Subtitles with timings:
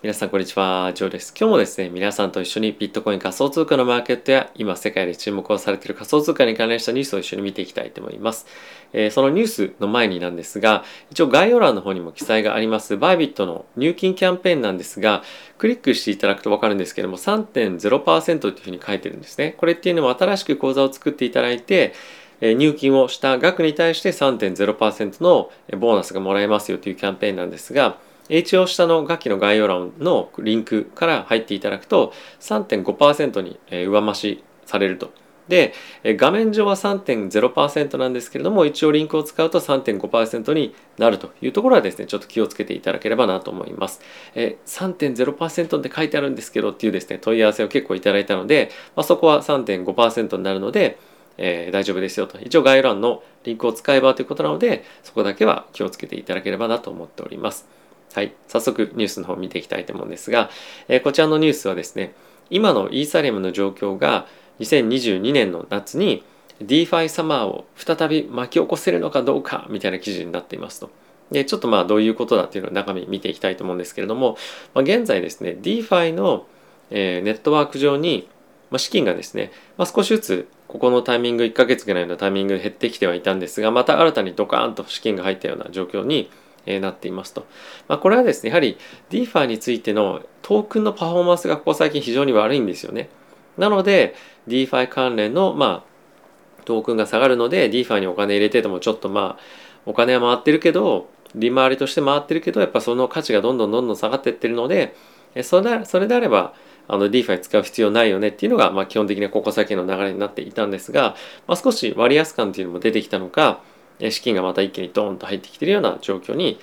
[0.00, 1.34] 皆さんこんにちは、ジョーです。
[1.36, 8.46] 今日もですね、皆さんと一緒にビットコイン仮想通貨のマーケットや今世界で注目をされている仮想通貨に関連したニュースを一緒に見ていきたいと思います。
[8.92, 15.24] えー、そのニュースの前になんですが、一応概要欄の方にも記載がありますバイビットの入金キャンペーンなんですが、
[15.58, 19.56] クリックしていただくとわかるんですけども、3.0%というふうに書いてるんですね。
[19.58, 21.92] これっていうのは新しく口座を作っていただいて、
[22.40, 27.98] 入金をした額に対して3.0%のボーナスがもらえますよというキャンペーンなんですが、
[28.28, 35.10] 一応下の楽器の概要欄のリンクから入っていただくと3.5%に上増しされると。
[35.48, 35.72] で、
[36.04, 44.00] 画面上は3.0%なんですけれども、一応リンクを使うと3.5%になるというところはですね、ちょっと気をつけていただければなと思います。
[44.34, 50.98] え3.0%って書いてあるんですけどっていうですね、問い合わせを結構いただいたので、まあ、そこは3.5%になるので、
[51.38, 52.38] えー、大丈夫ですよと。
[52.40, 57.77] 一応概要欄のリンクを使えばということなので、そこだけは気をつけていただければなと思っております。
[58.14, 60.50] はい、早速ニュースの方を見ていきたいと思うんですが、
[60.88, 62.14] えー、こちらのニュースはですね
[62.50, 64.26] 今のイーサリアムの状況が
[64.60, 66.24] 2022年の夏に
[66.62, 70.90] DeFi サマーを再び巻き起こせるのかどうかみたいな記事になっていますと。
[71.30, 74.38] でちょっとまあどういうことだっていうのを中身見ていきたいと思うんですけれども、
[74.74, 76.46] まあ、現在ですね DeFi の、
[76.90, 78.28] えー、ネットワーク上に、
[78.70, 86.30] まあ、資金がですね、まあ、少しずつここのタイミング1ヶ月ぐらいのタイミングで減ってきてはいたんですがまた新たにドカーンと資金が入ったような状況に
[86.74, 87.46] えなっていますと。
[87.88, 88.78] まあ、これはですね、やはり
[89.10, 93.08] DeFi についてのトークンのパフォーマンスがここ最近非常に悪いんですよね。
[93.56, 94.14] なので、
[94.46, 99.42] DeFi 関連の、まあ、トークンが下がるので、DeFi にお金入れててもちょっとまあ、
[99.86, 104.94] お金は回ってるけど、利回りとして回ってるけど、やっぱその価値がどんどんどんどん下がってってるので、
[105.42, 106.54] それそれであれば、
[106.88, 111.16] あの DeFi 使う必要ないよねっていうのが、まあ、基本的にここ先の流れになっていたんですが、
[111.46, 113.60] まあ、少し割安感っていうのも出てきたのか、
[114.00, 116.58] 資金がまた一気にドーンと入ってきているような状況に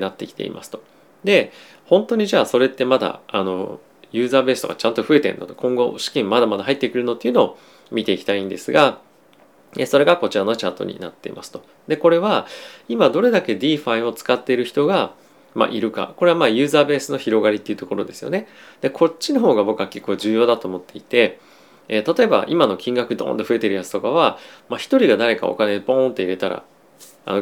[0.00, 0.82] なってきていますと。
[1.24, 1.52] で
[1.86, 3.80] 本当にじゃあそれってまだあの
[4.12, 7.58] ユーザーベースとかちゃんと増えてるのと今後資金まだまだ入ってくるのっていうのを
[7.90, 9.00] 見ていきたいんですが
[9.86, 11.62] それがこちらのチャートになっていますと。
[11.88, 12.46] でこれは
[12.88, 15.12] 今どれだけ DeFi を使っている人が
[15.54, 18.46] まあ、いるかこれはまあユーザーベースの広がりっていうところですよね。
[18.80, 21.40] でこっちの方が僕は結構重要だと思っていて、
[21.88, 24.38] えー、例えば今の金額ドーンと増えてるやつとかは、
[24.68, 26.64] まあ、1人が誰かお金ポーンって入れたら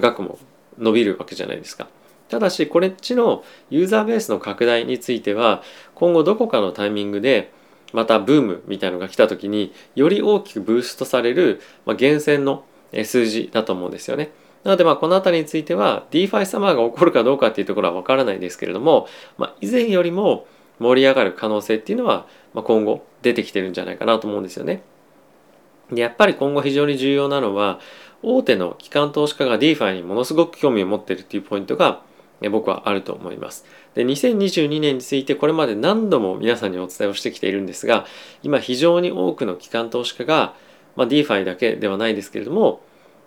[0.00, 0.38] 額も
[0.78, 1.88] 伸びるわけじゃないですか。
[2.28, 5.62] ただしこれっちのユーザーベースの拡大については
[5.94, 7.52] 今後どこかのタイミングで
[7.92, 12.64] またブームみたいのが来た時により大きくブーストされる、まあ、源泉の
[13.04, 14.30] 数字だと思うんですよね。
[14.64, 19.06] なのでまあこの辺りについては DeFi サマーが起こるかどうかっていうところはわからないですけれども、
[19.38, 20.46] まあ、以前よりも
[20.80, 24.82] 盛り上がる可能性っていうのは、ま、今後出てきてるんじゃないかなと思うんですよね。
[25.92, 27.78] でやっぱり今後非常に重要なのは
[28.22, 32.02] 大手の機関投資家が DeFi にものすごく興味を持っているというポイントが
[32.50, 33.64] 僕はあると思います。
[33.94, 38.04] で2022年についてこれまで何度も皆さんにお伝えをしてきているんですが
[38.42, 40.54] 今非常に多くの機関投資家が、
[40.96, 42.82] まあ、DeFi だけではないですけれども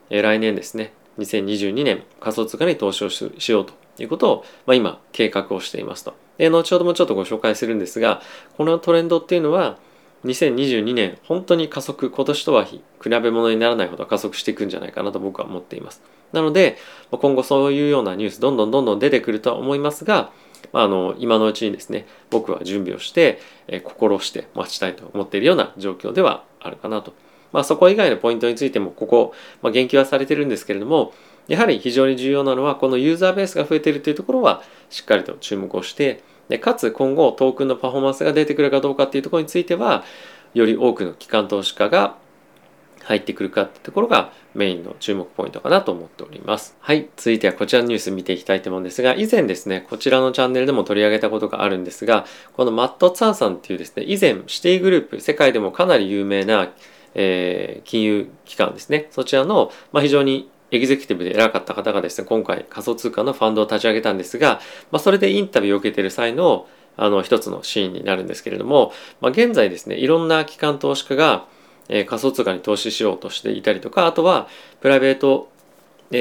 [0.09, 6.13] 来年ですね2022年仮想通貨に投資をしようということを、まあ、今計画をしていますと。
[6.38, 8.21] で後ほどもちょっとご紹介するんですが
[8.56, 9.77] このトレンドっていうのは
[10.25, 16.02] 2022年本当に加速今年とは比べ物にならないほど加速していくんじゃないかなと僕は思っています。
[16.34, 16.78] なので
[17.12, 20.31] 今後そういうようなニュースどんどんどんどん出てくるとは思いますが
[20.74, 27.13] あの今のうちにですね僕は準備をして、え心して待ちたいと思っているような状況ではあるかなと。
[27.51, 31.13] まあそこ以外のポイントについてもここ、まあ、言及はされてるんですけれども
[31.47, 40.04] やはり非常に重要なのはこのユーザーベースが増えているというところはしっかりと注目をしてでかつ今後トークンのパフォーマンスが出てくるかどうかっていうところについては
[40.54, 42.18] より多くの機関投資家が
[43.04, 46.76] 入ってくるかってところがメインの注目ポイントかなと思っております。
[46.80, 47.10] はい。
[47.18, 56.72] 続いてはこちらのニュース見ていきたいと思うんですが、以前ですね、こちらのチャンネルでも取り上げたことがあるんですが、このマット・ツァンさんっていうですね、以前シティグループ、世界でもかなり有名な、
[57.16, 64.59] えー、金融機関ですね、そちらの、まあ、非常にエグゼクティブで偉かった方がですね、今回仮想通貨のファンドを立ち上げたんですが、
[64.91, 71.45] まあ、それでインタビューを受けている際のあの一つのシーンになるんですけれども、まあ、現在ですね、いろんな機関投資家が、
[71.88, 74.50] えー、仮想通貨に投資しようとしていたりとか、あとは
[74.81, 75.50] プライベート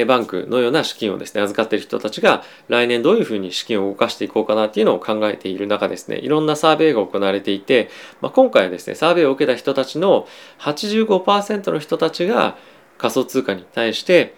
[0.07, 7.89] バンクのような資金をですね、預かっている人たちが来年どういうふうに資金を動かしていこうかなっていうのを考えている中ですね、いろんなサーベイが行われていて、
[8.21, 10.29] まあ、今回はですね、サーベイを受けた人たちの
[10.61, 12.59] 85%の人たちが
[12.99, 14.35] 仮想通貨に対して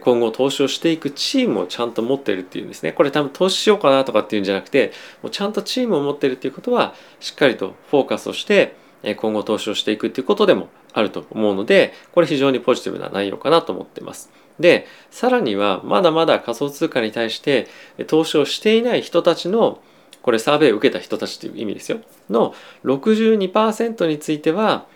[0.00, 2.92] 今後投資をしていくチームをちゃんと持ってるっていうんですね。
[2.92, 4.92] これ多分投資しようかなとかっていうんじゃなくて、
[5.22, 8.74] もうちゃんとチームを持ってるっていうことは、しっかりとフォーカスをして、
[9.18, 14.32] 今後投資をしていくっていうことでもあると思うので、これ非常にポジティブな内容かなと思ってます。
[14.58, 17.68] で、さらにはまだまだ仮想通貨に対して
[18.08, 19.80] 投資をしていない人たちの
[20.22, 22.52] これサーベイを受けた人たちという意味ですよの
[22.84, 24.86] 62%については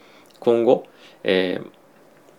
[0.40, 0.87] 今後、
[1.22, 1.81] えー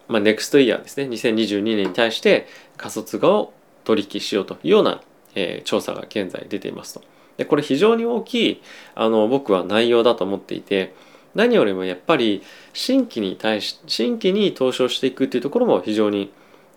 [0.07, 2.47] まあ、ネクストイヤーですね2022年に対して
[2.77, 3.53] 仮想通貨を
[3.83, 5.01] 取引しようというような、
[5.35, 7.01] えー、調査が現在出ていますと。
[7.37, 8.61] でこれ非常に大きい
[8.95, 10.93] あの僕は内容だと思っていて
[11.33, 16.31] 何よりもやっぱり新規に対し新規に投資をしていくっていうところも非常に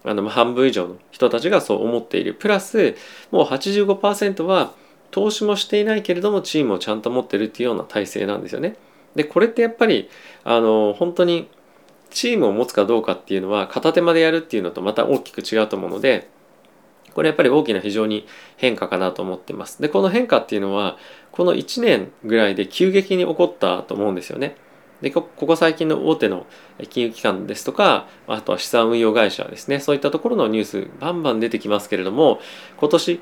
[0.05, 2.97] あの半分以上の人たちがそう思っているプラス
[3.31, 4.73] もう85%は
[5.11, 8.77] 投資もしていないけれどもチームをちゃんと持ってるっていうような体制なんですよね。
[9.15, 10.09] でこれってやっぱり
[10.45, 11.49] あの本当に
[12.11, 16.29] チームを持つかどうかっていうのは片手間でやるっていうのとまた大きく違うと思うので
[17.15, 18.27] これやっぱり大きな非常に
[18.57, 19.81] 変化かなと思ってます。
[19.81, 20.99] でこの変化っていうのは
[21.33, 24.57] この1年ぐらいで急激に起こったと思うんですよね。
[25.01, 26.47] でここ最近の大手の
[26.89, 32.41] 金融機関ですとかあとは資産運用会社ですねそういったところのニュースバンバン出てきますけれども
[32.79, 33.21] 今年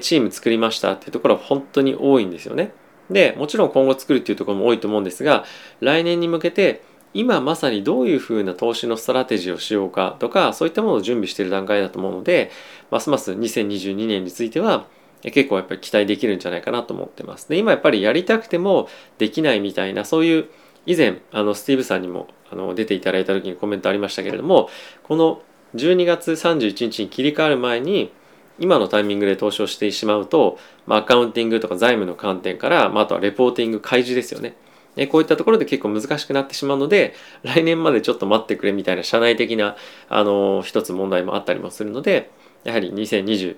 [0.00, 2.72] チーム作りましたっていうところは本当に多いんですよね。
[3.10, 5.44] でもちろん今後作るっていうところも多いと思うんですが
[5.80, 6.82] 来年に向けて
[7.14, 12.50] 今まさにどういうふうな投資のストラテジーをしようかとかそういったものを準備している段階だと思うので
[12.90, 14.86] ますます2022年については
[15.22, 17.48] 結構やっぱり期待できるんじゃないかなと思ってます。
[17.48, 18.88] で今やっぱりやりたくても
[19.18, 20.46] できないみたいなそういう
[20.84, 24.68] 以前あのスティーブさんにもあの出ていただいた時にコメントありましたけれども
[25.04, 25.42] この
[25.76, 28.12] 12月31日に切り替わる前に
[28.58, 34.54] 今のタイミングで投資をしてしまうと、まあ、アカウンティングとか財務の観点から、まあ、あとはレポーティング開示ですよね
[34.96, 39.76] えこういったところで結構難しくなってしまうので来年までちょっと待ってくれみたいな社内的な
[40.08, 42.30] あの一つ問題もあったりもするので
[42.64, 43.56] やはり2022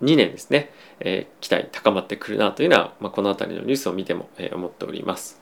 [0.00, 0.70] 年ですね、
[1.00, 5.40] えー、期待高まってくるなというのは、まあ、この辺りのニュースを見ても、えー、思っております。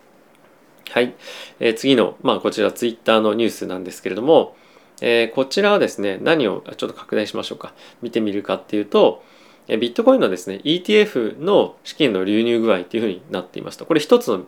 [0.90, 1.14] はい、
[1.58, 4.56] えー、次の、まあ、こちらツイッターのニュースなんですけれども、
[5.02, 7.74] え、こちらはですね何をちょっと拡大しましょうか。
[8.00, 9.22] 見てみるかっていうと
[9.68, 14.46] ビットコインのですね ETF の資金の流入具合っていうふうになっていますとこれ一つの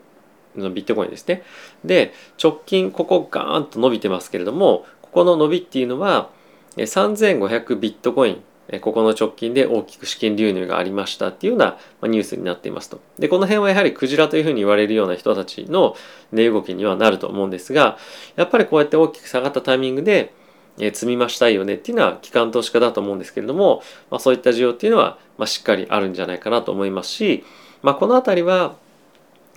[0.56, 1.43] ビットコインですね。
[1.85, 2.12] で、
[2.43, 6.31] 直近ここガーンと伸びてますけれども、ここの伸びっていうのは、
[6.77, 8.43] 3500ビットコイン、
[8.81, 13.00] ここの直近で大きく資金流入がありましたっていうようなニュースになっていますと。
[13.19, 15.97] で、この辺はやはりクジラというふうに言われるような人たちの
[16.33, 17.97] 値動きにはなると思うんですが、
[18.37, 20.35] やっぱりこうやって大きく下がったタイミングで、
[20.81, 27.45] え積み増したいよねっていうのは機関投資家だと思うんですけれども、まあ、そういった需要っていうのは、まあ、しっかりあるんじゃないかなと思いますし、
[27.83, 28.77] まあ、この辺りは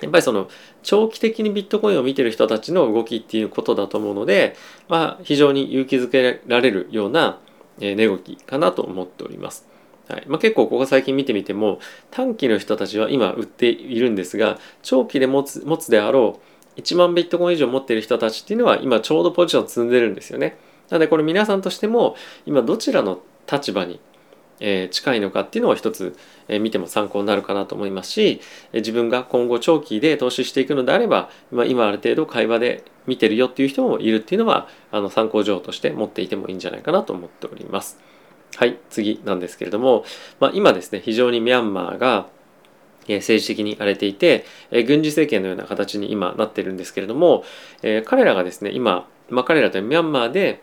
[0.01, 0.49] やっぱりその
[0.83, 4.55] 長期的にビットコインを見てる人たちの動きっていうことだと思うので、
[4.87, 7.39] まあ、非常に勇気づけられるような
[7.79, 9.67] 値動きかなと思っております。
[10.07, 16.41] はいまあ、結構ここ最近見てみても短期の人たちは今売っているんですが長期で持つ持つであろ
[16.75, 20.57] う1万ビットコイン以上持っている人たちっていうのは今ちょうどポジションを積んでるんですよね。
[20.89, 22.15] なのでこれ皆さんとしても
[22.45, 23.99] 今どちらの立場に
[24.61, 26.15] え近いのかっていうのを一つ、
[26.47, 28.39] え見ても参考になるかなと思いますし、
[28.71, 37.99] え自分が今後長期で投資していくのであれば、ま、今ある程度会話で見てるよっていう人もいるっていうのはあの参考情報として持っていてもいいんじゃないかなと思っております。
[38.55, 40.03] はい、次なんですけれども、
[40.39, 42.27] まあ、今ですね、非常にミャンマーが
[43.07, 47.43] 政治的に荒れていて、軍事政権のような形に今なってるんですけれども、
[48.05, 50.61] 彼らがですね、今、まあ、彼らというミャンマーで、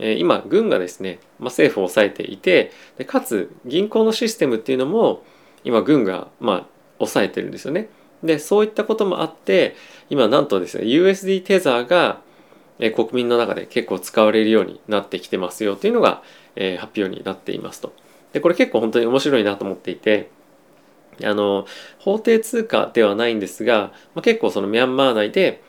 [0.00, 5.22] え今軍がですね、まあ、政府を抑えていてでかつ銀行のシステムっていうのも
[5.62, 6.66] 今軍がまあ
[6.98, 7.88] 抑えてるんですよね。
[8.22, 9.76] でそういったこともあって
[10.08, 12.20] 今なんとですね USD テザーが、
[12.94, 16.22] 国民の中で結構使われるようになってきてますよというのが、
[16.56, 17.92] え発表になっていますと。
[18.32, 20.30] でこれ結構本当に面白いなと思っていて
[21.22, 21.66] あの
[21.98, 25.62] 法定通貨ではないんですが、まあ、結構そのミャンマー内で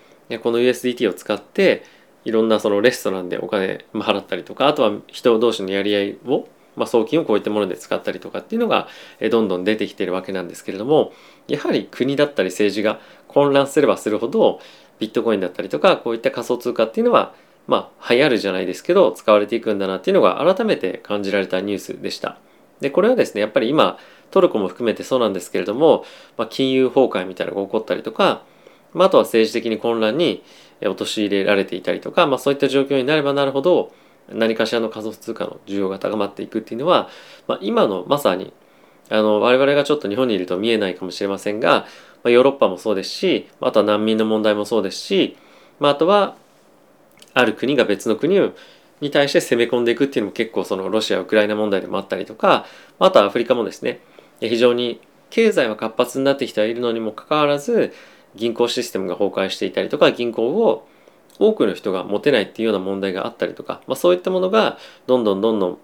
[0.43, 1.83] この USDT を使って
[2.25, 8.87] いろんなそのレストランでお金払ったりとかあとは人同士のやり合いを、まあ、送金をこういったもので使ったりとかっていうのが
[9.31, 11.13] どんどん出てきてるわけなんですけれども
[11.47, 14.59] やはり国だったり政治が混乱すればするほど
[14.99, 17.33] ビットコインだったりとかこういった仮想通貨っていうのは
[17.67, 22.37] まあ流行るじゃないですけど使われていくんだなっていうのが改めて感じられたニュースでした。
[22.81, 23.97] でこれはですねやっぱり今
[24.31, 26.03] トルコも含めてそうなんですけれども、
[26.37, 28.43] まあ、金融崩壊みたいなのが起こったりとか、
[28.93, 30.43] まあ、あとは政治的に混乱に
[30.87, 33.93] 陥れられていたりとか、まあ、そういった状況になればなるほど
[34.29, 37.09] 何かしらの仮想通貨の需要が高まっていくっていうのは、
[37.47, 38.53] まあ、今のまさに
[39.09, 41.85] あの我々がちょっと日本にいると見えないかもしれませんが、
[42.23, 45.37] まあ、ヨーロッパもそうですしあとは難民の問題もそうですし、
[45.79, 46.35] まあ、あとは
[47.33, 48.39] ある国が別の国
[49.01, 52.65] に対して攻め込んでいくっていうのも結構そのロシアウクライナ問題でもあったりとか
[52.99, 53.99] あとはアフリカもですね
[54.39, 57.93] 非常に経済は活発になってきてはいるのにもかかわらず
[58.35, 60.87] 銀行システムが崩壊していたりとか銀行を
[61.39, 65.77] 多くの人が持てないっていうような問題があったりとか、まあ、そういったものがどんどんどんどん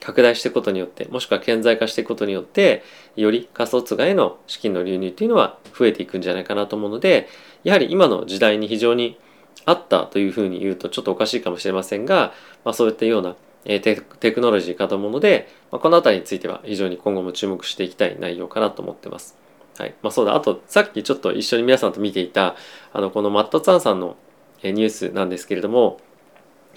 [0.00, 2.82] 拡大していくことによってもしくは顕在化していくことによって
[3.14, 7.28] より仮想通貨への資金の流入っていうのは増えていくんじゃないかなと思うので
[7.64, 9.18] やはり今の時代に非常に
[9.64, 12.32] あったというふうに言うとちょっとおかしいかもしれませんが、
[12.64, 19.45] まあ、そういったようなテテクノロジーかと思うので、まあ、この辺りについては非常に今後も注目していきたい内容かなと思ってます。
[19.78, 19.94] はい。
[20.02, 22.56] まあそうだ、あとさっきちょっと一緒に皆さんと見ていた
[22.92, 24.16] あのこのマット・ツァンさんの
[24.62, 26.00] ニュースなんですけれども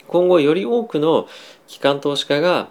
[0.08, 1.27] 今後より多くの
[1.68, 2.70] 機関投資家が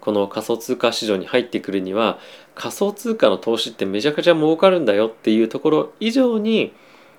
[0.00, 2.18] この仮想通貨市場に入ってくるには
[2.54, 6.72] 仮想通貨の投資ってめちゃくちゃ儲かるんだよっていうところ以上に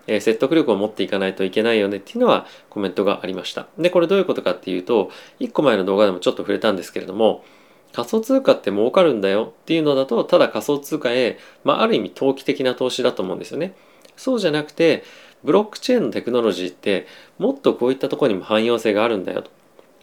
[0.10, 3.68] え説得力を持っていかないといけないよねっていうのはコメントがありました。
[3.78, 7.44] で、これどういうことかっていうと、1個前の動画でもちょっと触れたんですけれども、
[7.94, 13.74] 仮想通貨って儲かるんだよっていうのだと、ただ仮想通貨へ、まあ、ある意味投機的な投資だと思うんですよね。
[14.16, 15.04] そうじゃなくて、
[15.44, 19.52] ブロックチェーンのテクノロジーってもっとこういったとこにも汎用性があるんだよと。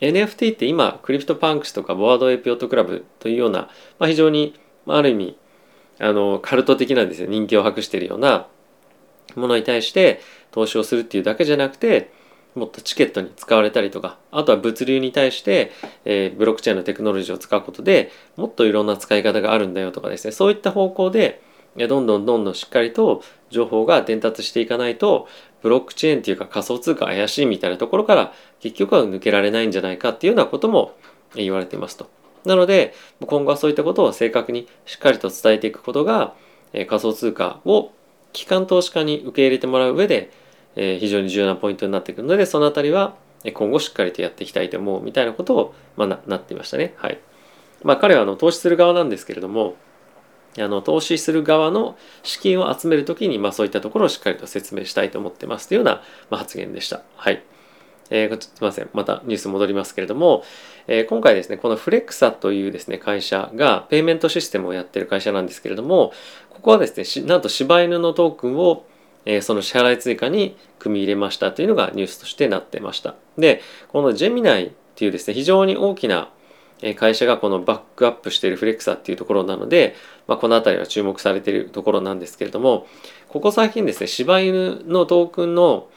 [0.01, 5.39] NFT って今、 CryptoPunks とか Bored Ape Yacht Club というような、まあ、非常に、まあ、ある意味、
[5.99, 8.49] あの、カルト的なんですね、人気を博しているような
[9.35, 12.11] ものに対して投資をするっていうだけじゃなくて
[12.57, 15.71] もっとチケットに使われたりとかあとは物流に対して、
[16.05, 21.43] えー、ブロックチェーンのテクノロジーを使うことでもっといろんな使い方があるんだよとかですねそういった方向で
[21.77, 25.29] どんどんどんどんしっかりと情報が伝達していかないと
[25.63, 30.97] ブロックチェーンっていうか仮想通貨怪しいみたいなところから結局は抜けられないんじゃないかっていうようなことも
[31.35, 32.09] 言われていますと。
[32.47, 36.35] なので今後はそういったことを正確にしっかりと伝えていくことが
[36.73, 37.93] 仮想通貨を
[38.33, 40.31] 機関投資家に受け入れてもらう上で、
[40.77, 43.17] え、非常に重要なポイントになってくるのでその辺りは
[43.55, 46.95] 今後しっかりとやっていきたいと思うみたいなことを、ま、ななっていましたね。
[46.97, 47.19] はい
[47.83, 49.77] まあ、彼はあの投資する側なんですけれども
[50.59, 57.03] あの投資する側の資金を集めるときに、まあ、そういったところをしっかりと説明したいと思ってますというような、ま、発言でした。
[57.17, 57.43] はい。
[58.11, 58.89] えー、すみません。
[58.93, 60.45] またニュース戻りますけれども、
[60.87, 66.13] えー、今回ですね、このフレクサというですね、会社がペイメントシステムをやってる会社なんですけれども、
[66.51, 68.87] ここはですね、なんと柴犬のトークンを、
[69.27, 73.15] えー、その支払い追加に組み入れましたというのがニュースとしてなってました。
[73.37, 76.31] で、このジェミナイっていうですね、非常に大きな
[76.97, 79.95] 会社がこのバックアップしているフレクサっていうところなので、
[80.27, 82.87] まあ、この辺りは注目されているところなんですけれども、
[83.29, 85.89] ここ最近ですね、柴犬のトークンの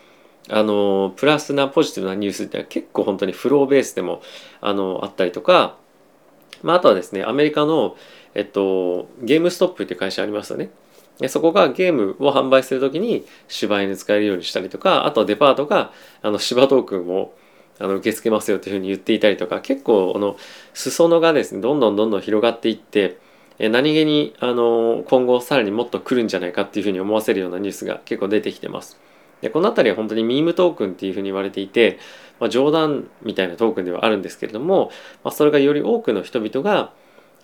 [0.51, 4.21] あのプラスなポジティブなニュースっては結構本当にフローベースでも
[4.61, 5.77] あのあったりとか、
[6.63, 7.95] まあ、あとはですねアメリカの、
[8.33, 10.71] えっと、ゲームストップっていう会社ありますよね。
[11.19, 17.33] でそこがゲームを販売するときに芝居に使えるようにしたりとかあとはデパートがあの芝トークンを
[17.79, 20.37] あの受け付けますよというふうに言っていたりとか結構あの
[20.73, 23.17] 裾野がですねどんどんどんどん広がっていって
[23.59, 28.97] 何気にあの今後さらにもっと来るんじゃないかっていうふうに思わせるようなニュースが結構出てきてます。
[29.41, 31.97] でこの辺りは本当にミームトークンっていうふうに言われていて、
[32.39, 34.91] まあ、冗談みたいなトークンではあるんですけれども、
[35.23, 36.91] まあ、それがより多くの人々が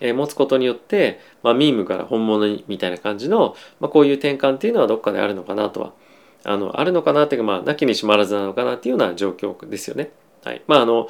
[0.00, 5.92] 持つことによって、まあ、ミームから本物にみたいな感じの、まあ、こういう転換っていうのはどっかであるのかなとは
[6.44, 10.10] あのあるのかなっていうかまあなきにしもあらずなのかなっていうような状況ですよね。
[10.44, 11.08] はい、まああの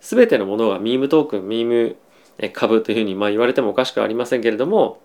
[0.00, 1.96] 全てのものがミームトークンミーム
[2.52, 5.00] 株というふうにまあ言われてもおかしくありませんけれども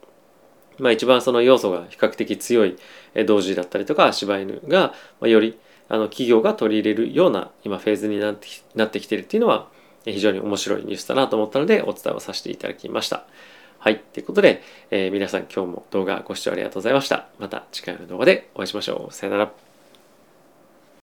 [0.79, 2.77] まあ、一番その要素が比較的強い
[3.25, 5.57] 同時だったりとか柴犬がより
[5.89, 9.69] あの企業が取り入れるような今フェーズになってなってきてるっていうのは
[10.13, 13.25] 非常に面白いニュースだなと思ったのでお伝えをさせていただきました。
[13.79, 13.99] はい。
[13.99, 17.27] ということで、えー、皆さん今日も動画ご視聴ありがとうございました。
[17.39, 19.13] また次回の動画でお会いしましょう。
[19.13, 19.66] さよなら。